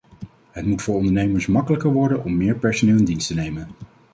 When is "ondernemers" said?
0.95-1.47